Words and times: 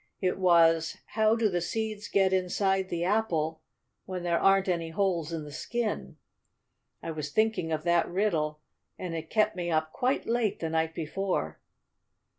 It 0.19 0.39
was 0.39 0.97
how 1.13 1.35
do 1.35 1.47
the 1.47 1.61
seeds 1.61 2.07
get 2.07 2.33
inside 2.33 2.89
the 2.89 3.03
apple 3.03 3.61
when 4.05 4.23
there 4.23 4.39
aren't 4.39 4.67
any 4.67 4.89
holes 4.89 5.31
in 5.31 5.43
the 5.43 5.51
skin. 5.51 6.17
I 7.03 7.11
was 7.11 7.29
thinking 7.31 7.71
of 7.71 7.83
that 7.83 8.09
riddle, 8.09 8.61
and 8.97 9.13
it 9.13 9.29
kept 9.29 9.55
me 9.55 9.69
up 9.69 9.93
quite 9.93 10.25
late 10.25 10.59
the 10.59 10.71
night 10.71 10.95
before." 10.95 11.61